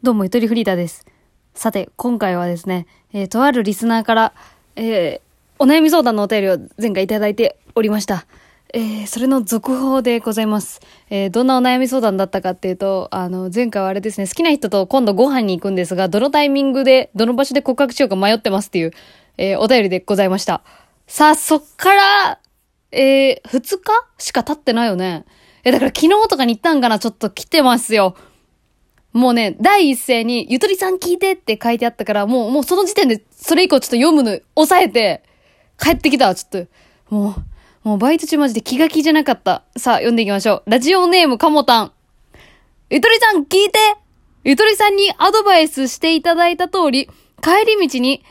[0.00, 1.04] どうも、ゆとりフリーダです。
[1.54, 4.32] さて、今回はですね、えーとあるリスナーから、
[4.76, 5.20] えー
[5.58, 8.24] お悩み相談のお便りを前回いただいておりました。
[8.72, 10.80] えーそれの続報でございます。
[11.10, 18.92] えーどんなお悩み相談だったかっていうと、あの、前回はあれですね、好きな人と今度ご飯に行くんですが、どのタイミングで、どの場所で告白しようか迷ってますっていう、
[19.36, 20.62] えーお便りでございました。
[21.08, 22.38] さあ、そっから、
[22.92, 25.24] えー、2日しか経ってないよね。
[25.64, 27.00] え、だから昨日とかに行ったんかな？
[27.00, 28.14] ちょっと来てますよ。
[29.12, 35.22] もうね、第一声に、ゆとりさん聞いてって書いてあったから、もう、もうその時点で、それ以降ちょっと読むの、抑えて、
[35.78, 36.66] 帰ってきたわ、ちょっ
[37.08, 37.14] と。
[37.14, 37.34] も
[37.84, 39.62] う、もうバイト中マジで気が気じゃなかった。
[39.76, 40.70] さあ、読んでいきましょう。
[40.70, 41.92] ラジオネームかもたん。
[42.90, 43.78] ゆとりさん聞いて
[44.44, 47.08] ゆとりさんにアドバイスしていただいた通り、
[47.42, 48.24] 帰り道に、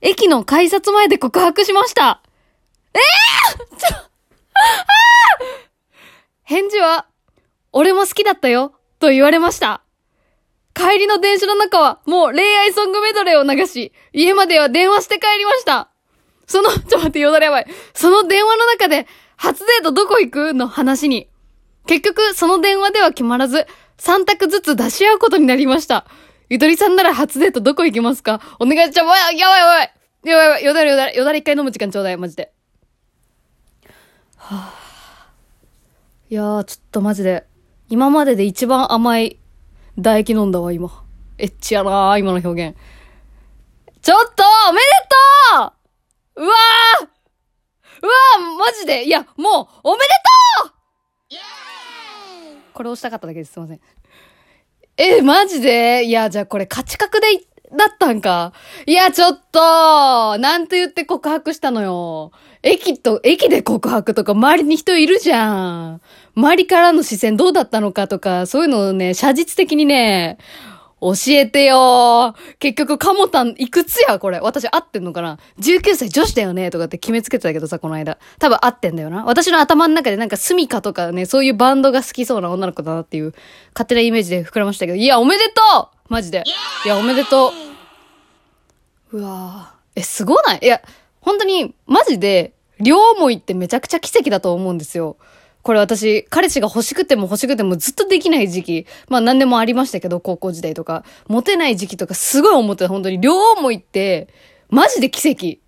[0.00, 2.22] 駅の改札前で告白しました。
[2.94, 4.08] えー、ちょ、あ
[6.42, 7.06] 返事は、
[7.72, 9.82] 俺も好きだったよ、と言われました。
[10.74, 15.90] 帰りの電車の中はもう恋愛ソングメドレーを流し、家までは電話して帰りました。
[16.46, 17.66] その、 ちょっと待って、よだれやばい。
[17.94, 19.06] その電話の中で、
[19.36, 21.28] 初デートどこ行くの話に。
[21.86, 23.66] 結局、その電話では決まらず、
[23.98, 26.06] 3択ずつ出し合うことになりました。
[26.48, 28.40] ゆとりさんなら初デートどこ行きますか？
[28.58, 28.98] お願いします。
[28.98, 29.92] やばいやばいやばい
[30.24, 32.52] やばいやばいよだれよだれ、よだれ一回飲む時間ちょうだい、マジで。
[34.36, 36.32] はぁ。
[36.32, 37.44] いやー、ちょっとマジで、
[37.88, 39.38] 今までで一番甘い
[39.96, 41.04] 唾液飲んだわ、今。
[41.38, 42.76] エッチやなー、今の表現。
[44.00, 44.86] ちょっとおめで
[45.58, 49.04] とううわーうわーマジで?
[49.04, 50.04] いや、もう、おめで
[50.60, 50.72] とう
[52.72, 53.52] これ押したかっただけです。
[53.52, 53.80] すいません。
[54.96, 56.04] え、マジで?
[56.04, 58.52] いや、じゃあこれ価値格でい、だったんか。
[58.86, 62.32] いや、ちょっと、なんと言って告白したのよ。
[62.62, 66.00] 駅と、駅で告白とか周りに人いるじゃん。
[66.36, 70.38] 周りからの視線どうだったのかとか、そういうのをね、写実的にね、
[71.02, 74.38] 教えてよ結局、カモタン、いくつやこれ。
[74.38, 78.18] 私合ってんのかな ?19 歳女子だよねとかって決めつけてたけどさ、この間。
[78.38, 79.24] 多分合ってんだよな。
[79.24, 83.34] 私の頭の中でなんかスミカとかね、そういうバンドが好きそうな女の子だなっていう、
[83.74, 86.44] 勝手なイメージで膨らましたけど、いや、おめでとうマジで。
[86.84, 87.61] いや、おめでとう。
[89.12, 90.00] うわぁ。
[90.00, 90.60] え、すごない？
[90.62, 90.82] いや、
[91.20, 95.16] 本当に、マジで、両思いってめちゃくちゃ奇跡だと思うんですよ。
[95.62, 98.86] これ私、彼氏が欲しくても欲しくてもずっとできない時期。
[99.08, 101.04] まあ何でもありましたけど、高校時代とか。
[101.28, 103.20] モテない時期とかすごい思ってた、本当に。
[103.20, 104.28] 両思いって、
[104.70, 105.60] マジで奇跡。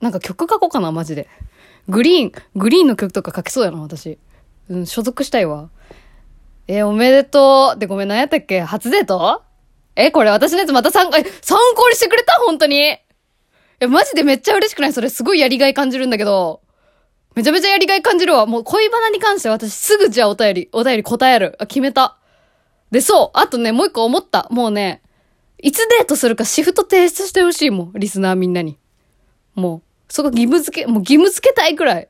[0.00, 1.28] なんか曲書こうかな、マジで。
[1.88, 4.18] グリーン、グリーンの曲とか書けそうやな、私。
[4.68, 5.70] うん、所属したいわ。
[6.66, 7.78] えーおめでとう。
[7.78, 8.60] で、ごめん、何やったっけ？
[8.60, 9.42] 初デート？
[9.96, 12.34] え、これ私のやつまた参考、え、参考にしてくれた？
[12.46, 13.06] 本当にえ、
[13.88, 14.92] マジでめっちゃ嬉しくない？
[14.92, 16.60] それすごいやりがい感じるんだけど。
[17.34, 18.44] めちゃめちゃやりがい感じるわ。
[18.44, 21.56] もう恋バナに関しては私すぐじゃあお便り、お便り答える。
[21.58, 22.18] あ、決めた。
[22.90, 23.38] で、そう。
[23.38, 24.48] あとね、もう一個思った。
[24.50, 25.00] もうね、
[25.56, 27.92] いつデートするかシフト提出してほしいもん。
[27.94, 28.78] リスナーみんなに。
[29.54, 29.82] もう、
[30.12, 32.08] そこ義務付け、もう義務付けたいくらい。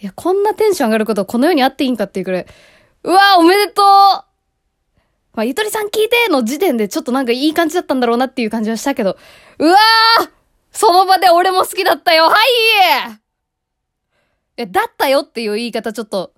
[0.00, 2.46] いや、こんなテンション上がることはこの世にあっていいんかっていうくらい。
[3.04, 4.24] うわおめでとう
[5.34, 9.16] まあ、ゆとりさん聞いての時点でちょっとなんかいい感じだったんだろうなっていう感じはしたけど。
[9.58, 10.30] うわー
[10.72, 13.20] その場で俺も好きだったよはい
[14.56, 16.32] え、だったよっていう言い方ちょっと、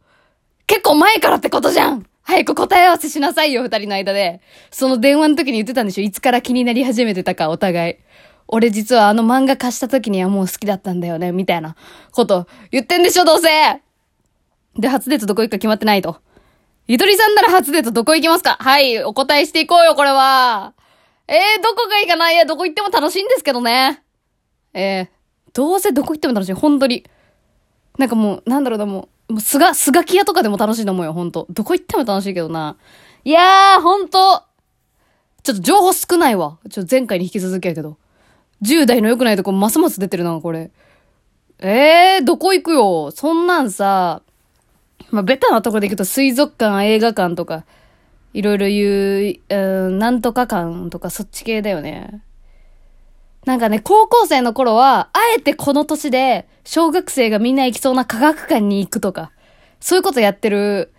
[0.67, 4.41] 結構前からってことじゃん早く答え合わせしなさいよ、二人の間で。
[4.71, 7.97] その電話の時に言ってたんでしょいつから気になり始めてたか、お互い。
[8.49, 11.75] 俺実はあの漫画貸した時にはもう好きだったんだよね、みたいな
[12.13, 13.49] こと言ってんでしょ、どうせ
[14.79, 16.19] で、初デートどこ行くか決まってないと。
[16.89, 18.57] ゆとりさんなら初デートどこ行きますか？
[18.61, 20.75] はい、お答えしていこうよ、これは。
[21.29, 22.33] えー、どこがいいかな？
[22.33, 24.03] いや、どこ行っても楽しいんですけどね。
[24.75, 25.09] えー、
[25.53, 27.05] どうせどこ行っても楽しい、本当に。
[27.99, 31.47] なんかもう、なんだろうな、もう、すが、すがき屋とかでも楽しいと思うよ、ほんと。
[31.51, 32.77] どこ行っても楽しいけどな。
[33.23, 34.43] いやー、ほんと。
[35.45, 36.59] ちょっと情報少ないわ。
[36.69, 37.97] ちょっと前回に引き続きやけど。
[38.63, 40.73] 10代の良くないとこますます出てるな、これ。
[41.59, 43.13] えー、どこ行くよ？
[43.13, 44.23] そんなんさ、
[45.13, 47.65] まあ、ベタなとこで行くと水族館、映画館とか、
[48.33, 52.23] いろいろ言う、うん、なんとか館とかそっち系だよね。
[53.45, 59.33] なんかね、高校生の頃は、あえてこの年で、小学生がみんな行きそうな科学館に行くとか、
[59.81, 60.93] そういうことやってる、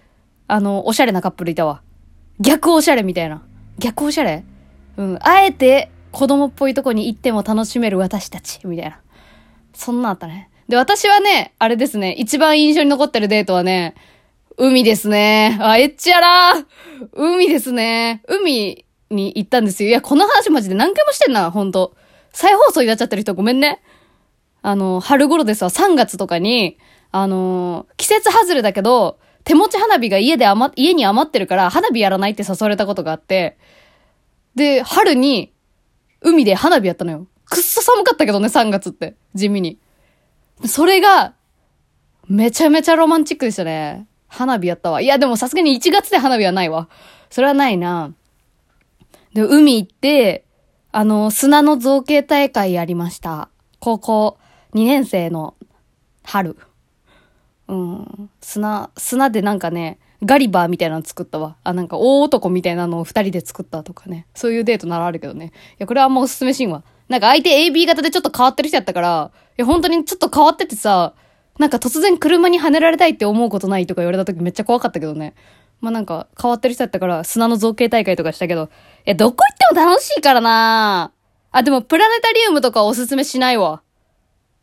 [0.48, 1.82] あの、おしゃれなカップルいたわ。
[2.40, 3.42] 逆おしゃれみたいな。
[3.80, 4.44] 逆おしゃれ？
[4.98, 5.18] うん。
[5.22, 9.00] あえて、子供っぽいとこに行っても楽しめる私たち、みたいな。
[9.74, 10.50] そんなあったね。
[10.68, 13.96] で、私はね、あれですね、一番印象に残ってるデートはね、
[14.58, 15.58] 海ですね。
[15.62, 16.54] あ、エッチやら
[17.14, 18.22] 海ですね。
[18.28, 19.90] 海に行ったんですよ。
[19.90, 21.96] いや、この話マジで何回もしてんな、ほんと。
[22.32, 23.82] 再放送になっちゃってる人ごめんね。
[24.62, 26.78] あの、春頃ですわ、3月とかに、
[27.12, 33.58] あの、季節外れだけど、手持ち花火が家で余、家に余ってるから花火やらないって誘われたことがあって、
[34.56, 35.54] で、春に
[36.22, 37.28] 海で花火やったのよ。
[37.46, 39.16] くっそ寒かったけどね、3月って。
[39.36, 39.78] 地味に。
[40.66, 41.34] それが、
[42.28, 44.08] めちゃめちゃロマンチックでしたね。
[44.28, 45.02] 花火やったわ。
[45.02, 46.90] いや、でもさすがに1月で花火はないわ。
[47.30, 48.14] それはないな。
[49.34, 50.46] で、海行って、
[50.92, 53.50] あの、砂の造形大会やりました。
[53.80, 54.38] 高校
[54.74, 55.56] 2年生の
[56.24, 56.58] 春。
[57.68, 58.30] うん。
[58.42, 61.58] 砂、砂でなんかね、ガリバーみたいなの作ったわ。
[61.64, 64.28] あ、なんか大男みたいなのを二人で作ったとかね。
[64.34, 65.48] そういうデートならあるけどね。
[65.48, 66.84] いや、これはあんまおすすめしんわ。
[67.10, 71.14] なんか相手 AB 型でちょっと変わってる人やったから、いや、本当にちょっと変わっててさ、
[71.60, 75.36] なんか突然車に跳ねられたいって思うことないとか言われた時めっちゃ怖かったけどね。
[75.82, 78.68] まあなんか変わってる人やったから砂の造形大会とかしたけど、い
[79.10, 81.12] や、どこ行っても楽しいからな
[81.52, 83.84] あ、でもプラネタリウムとかおすすめしないわ。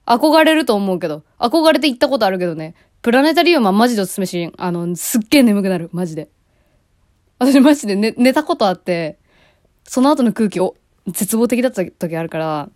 [0.07, 1.23] 憧れると思うけど。
[1.39, 2.75] 憧れて行ったことあるけどね。
[3.01, 4.53] プラネタリウムはマジでおすすめし。
[4.57, 5.89] あの、すっげえ眠くなる。
[5.93, 6.29] マジで。
[7.39, 9.19] 私マジで寝、寝たことあって、
[9.85, 10.75] その後の空気を
[11.07, 12.69] 絶望的だった時あるから、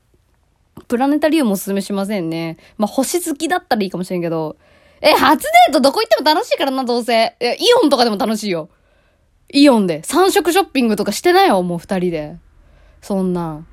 [0.89, 2.57] プラネタリウムおすすめしませんね。
[2.77, 4.57] まあ、星好きだったらいいかもしれんけど。
[5.01, 7.37] え、初デートどこ行っても楽しいからな、どうせ。
[7.39, 8.69] え、イオンとかでも楽しいよ。
[9.53, 10.03] イオンで。
[10.03, 12.37] 三色ショッピングとかしてないよ、もう二人で。
[13.03, 13.67] そんな。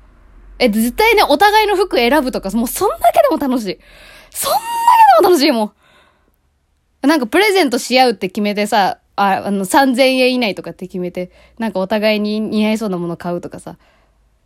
[0.58, 3.78] え、絶対ね、お互いの服選ぶとか、もうそんだけでも楽しい。
[4.30, 5.64] そんだけでも楽しいも
[7.02, 7.06] ん。
[7.08, 13.76] なんかプレゼントし合うって決めてさ、あ、あの、3000円以内とかって決めて、なんかお互いに似合いそうなもの買うとかさ。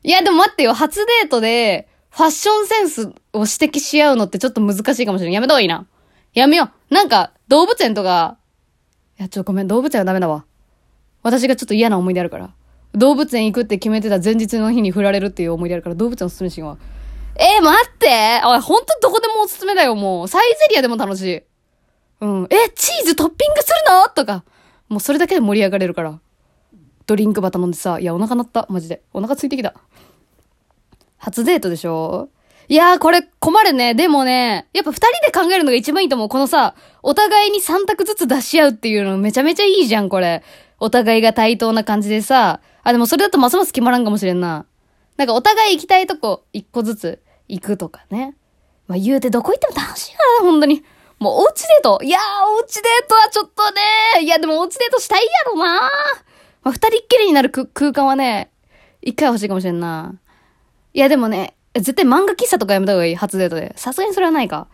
[0.07, 5.33] いや、でも待ってよ、初デートで、ファッションセンスを指摘し合うのってちょっと難しいかもしれん。
[5.33, 5.85] やめた方がいいな。
[6.33, 6.95] やめよう。
[6.95, 8.39] なんか、動物園とか、
[9.19, 10.45] いや、ちょ、ごめん、動物園はダメだわ。
[11.25, 12.51] 私がちょっと嫌な思い出あるから。
[12.95, 16.79] 動物園行くって決めてた前日の日に振られるっていう思い出あるから、動物園おすすめしんわ。
[17.35, 20.29] えー、待っておい、ほんとどこでもおすすめだよ、もう。
[20.29, 21.43] サイゼリアでも楽しい。
[22.21, 22.47] うん。
[22.49, 24.09] え、チーズトッピングするの？
[24.11, 24.45] とか。
[24.89, 26.21] もうそれだけで盛り上がれるから。
[27.07, 29.03] ドリンクバタ飲んでさ、いや、お腹鳴った、マジで。
[29.13, 29.75] お腹空いてきた。
[31.19, 32.29] 初デートでしょ？
[32.69, 33.95] いやー、これ困るね。
[33.95, 36.29] でもね、やっぱ二人で考えるのが一番いいと思う。
[36.29, 40.43] このさ、お互いに三択ずつ出し合うっていうのめちゃめちゃいいじゃん、これ。
[40.81, 42.61] お互いが対等な感じでさ。
[42.83, 44.67] あ、でもそれだとますます決まらんかもしれんな。
[45.17, 48.37] なんかお互い行きたいとこ一個ずつ行くとかね。
[48.89, 50.85] まあ言うてどこ行っても楽しいからな、本当に。
[51.19, 52.23] もうおうちデートいやー、
[52.53, 55.65] おうちデートはちょっとねいやでもおうちデートしたいやろな
[56.63, 58.51] まあ二人っきりになる空間はね、
[59.01, 60.17] 一回欲しいかもしれんな。
[60.97, 63.75] いやでもね、絶対漫画喫茶とかやめた方がいい、初デートで。
[63.77, 64.67] さすがにそれはないか。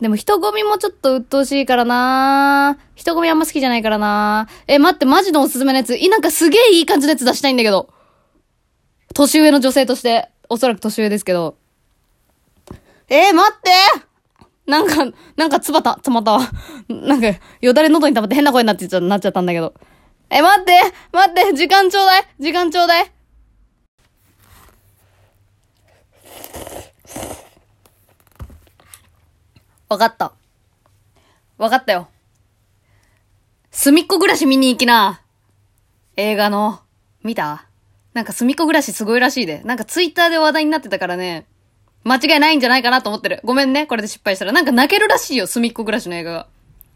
[0.00, 5.96] でも人混みもちょっと鬱陶しいからな人混みあんま好きじゃないからなえ、待って、マジのおすすめのやつ。
[5.96, 7.90] い、なんかすげえいい感じのやつ出したいんだけど。
[9.14, 11.58] 年上の女性として、おそらく年上ですけど。
[13.10, 13.70] えー、待って
[14.66, 16.40] なんか、なんかつばた、詰まったわ。
[16.88, 19.74] なんか、よだれ喉に溜まって変な声になっちゃ、なっちゃったんだけど。
[20.30, 20.72] え、待って
[21.12, 23.17] 待って時間ちょうだい時間ちょうだい
[29.88, 30.32] わかった。
[31.56, 32.08] わかったよ。
[33.70, 35.22] すみっこ暮らし見に行きな。
[36.16, 36.80] 映画の。
[37.22, 37.66] 見た？
[38.14, 39.62] なんかすみっこ暮らしすごいらしいで。
[39.64, 41.46] なんかツイッターで話題になってたからね。
[42.04, 43.40] 間違いないんじゃないかなと思ってる。
[43.44, 43.86] ごめんね。
[43.86, 44.52] これで失敗したら。
[44.52, 45.46] なんか泣けるらしいよ。
[45.46, 46.48] すみっこ暮らしの映画が。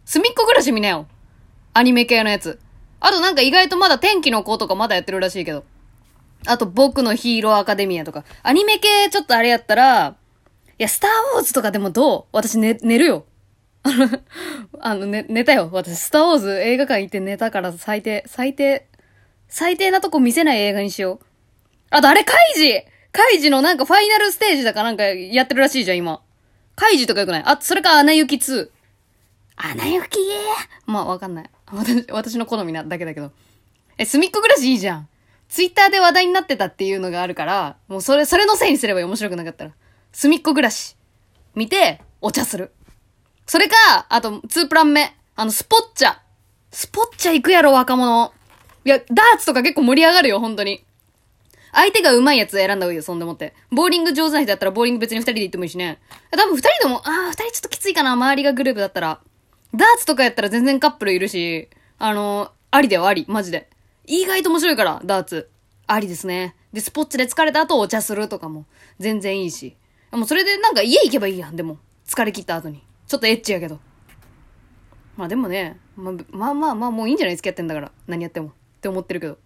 [0.04, 1.06] すみっこ暮らし見なよ。
[1.74, 2.60] アニメ系のやつ。
[3.00, 5.64] あとなんか意外とまだ天気の子とかまだやってるらしいけど。
[6.46, 8.24] あと僕のヒーローアカデミアとか。
[8.42, 10.16] アニメ系ちょっとあれやったら、
[10.82, 12.24] や、スターウォーズとかでもどう？
[12.32, 13.24] 私寝、寝るよ。
[14.80, 15.70] あの、ね、寝たよ。
[15.72, 18.86] 私、スターウォーズ映画館行って寝たから最低、最低、
[19.48, 21.26] 最低なとこ見せない映画にしよう。
[21.90, 26.22] あと、あれ、カイジカイジのなんかファイナルステージだかなんかやってるらしいじゃん、今。
[26.74, 27.42] カイジとかよくない？
[27.44, 28.68] あ、それか、アナ雪2。
[29.56, 30.18] アナ雪
[30.86, 31.50] まあ、わかんない。
[31.66, 33.30] 私、私の好みなだけだけど。
[33.98, 35.08] え、すみっこ暮らしいいじゃん。
[35.48, 39.72] ツイッターで話題になってたっていうのがあるから、もうそれ、それのせいにすればいい面白くなかったら。
[40.12, 40.96] すみっこ暮らし。
[41.54, 42.72] 見て、お茶する。
[43.46, 45.16] それか、あと、2プラン目。
[45.36, 46.16] あの、スポッチャ。
[46.70, 48.32] スポッチャ行くやろ、若者。
[48.84, 50.84] いや、ダーツとか結構盛り上がるよ、本当に。
[51.72, 53.54] 相手が上手いやつ選んだ方がいいよ、そんでもって。
[53.70, 55.98] ボーリング上手な人だったら、ボーリング別に二人で行ってもいいしね。
[56.30, 59.20] 多分二人でも、ああ、二人ちょっときついかな、周りがグループだったら。
[59.74, 63.70] ダーツとかやったら全然カップルいるし、あの、ありだよ、あり、マジで。
[64.06, 65.48] 意外と面白いから、ダーツ。
[65.86, 66.54] ありですね。
[66.72, 68.66] で、スポッチで疲れた後お茶するとかも、
[68.98, 69.76] 全然いいし。
[70.12, 71.78] もうそれでなんか家行けばいいやん、でも。
[72.06, 72.82] 疲れ切った後に。
[73.06, 73.80] ちょっとエッチやけど。
[75.16, 77.92] まあでもね、まあ、まあまあまあもういいんじゃない付き合ってんだから。
[78.06, 78.48] 何やっても。
[78.48, 79.38] って思ってるけど。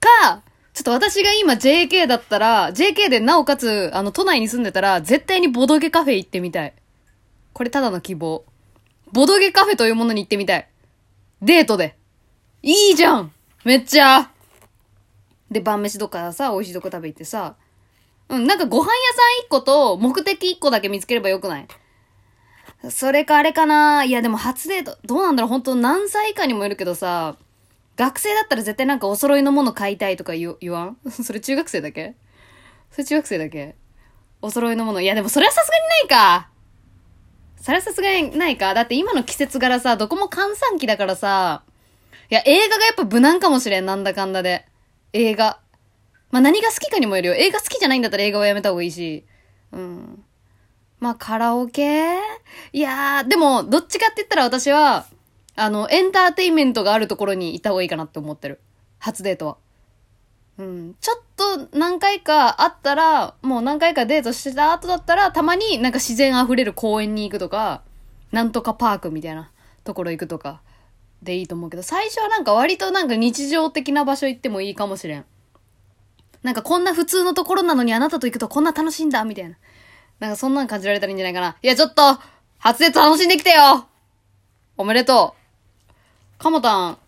[0.00, 6.74] か、ちょっと私が今 JK だったら、JK でなおかつ、あの、都内に住んでたら、絶対にボドゲカフェ行ってみたい。
[7.52, 8.44] これただの希望。
[9.12, 10.68] ボドゲカフェというものに行ってみたい。
[11.42, 11.96] デートで。
[12.62, 13.32] いいじゃん
[13.64, 14.30] めっちゃ
[15.50, 17.56] で、晩飯どっかさ、美味しいとこ食べ行ってさ、
[18.30, 18.90] うん、なんかご飯屋さ
[19.42, 21.66] ん一個と目的一個だけ見つければよくない？
[22.90, 25.48] それかあれかないやでも初デート、どうなんだろう？
[25.48, 27.36] 本当何歳以下にもよるけどさ、
[27.96, 30.96] 学生だったら絶対なんかお揃いのもの買いたいとか言言わん？
[31.10, 32.14] それ中学生だけ？
[32.92, 33.74] それ中学生だけ？
[34.40, 35.00] お揃いのもの。
[35.00, 36.48] いやでもそれはさすがにないか。
[37.60, 38.72] それはさすがにないか。
[38.74, 41.64] だって今の季節柄さ、どこも閑散期だからさ、
[42.30, 44.66] いや映画がやっぱ無難かもしれん、なんだかんだで。
[45.12, 45.58] 映画。
[46.30, 47.34] まあ、何が好きかにもよるよ。
[47.34, 49.24] 映画好きじゃないんだったら映画はやめた方がいいし。
[49.72, 50.24] うん。
[51.00, 52.18] まあ、カラオケ？
[52.72, 55.06] いやー、でも、どっちかって言ったら私は、
[55.56, 58.60] あの、エンターテインメントがあるところにいた方がいいかなって思ってる。
[58.98, 59.56] 初デートは。
[60.58, 60.96] うん。
[61.00, 67.82] ちょっと何回かあったら、もう何回かデートしてた後だったら、たまになんか自然溢れる公園に行くとか、
[68.32, 69.50] なんとかパークみたいな
[69.84, 70.60] ところ行くとか、
[71.22, 75.24] でいいと思うけど、最初はなんか割となんか日常的な場所行ってもいいかもしれん。
[76.42, 79.56] なんかこんな普通のところなのにあなたと行くとこんな楽しいんだみたいな。
[80.20, 81.56] なんかそんなん感じられたらいいんじゃないかな。
[81.62, 82.02] いや、ちょっと
[82.58, 83.86] 初デート楽しんできてよ
[84.76, 85.34] おめでと
[86.38, 86.98] うかもたん、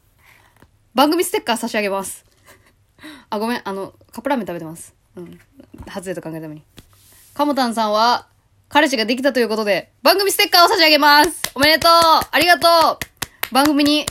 [0.95, 2.25] 番組ステッカー差し上げます。
[3.31, 4.95] あ、ごめん、あの、カップラーメン食べてます。
[5.17, 5.39] うん。
[5.87, 6.63] 初デート考えたために。
[7.35, 8.27] かもたんさんは、
[8.69, 12.69] 彼氏ができたということで、番組ステッカーを差し上げますおめでとうありがと
[13.51, 14.07] う番組に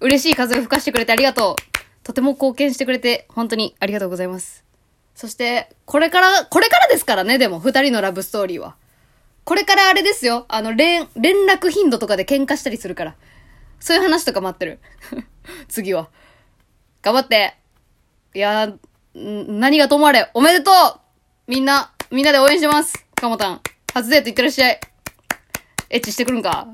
[0.00, 1.69] 嬉しい風を吹かしてくれてありがとう
[2.02, 4.64] とても貢献してくれて、本当にありがとうございます。
[5.14, 8.76] そして、これから、これからですからね、でも、二人のラブストーリーは。
[9.44, 10.46] これからあれですよ。
[10.48, 13.16] あの、連、連絡頻度とかで喧嘩したりするから。
[13.80, 14.78] そういう話とか待ってる。
[15.68, 16.08] 次は。
[17.02, 17.56] 頑張って。
[18.34, 18.72] いや、
[19.14, 21.00] 何がともあれ、おめでとう
[21.50, 23.04] みんな、みんなで応援してます。
[23.14, 23.60] かもたん。
[23.92, 24.80] 初デート行ってらっしゃい。
[25.90, 26.68] エッチしてくるんか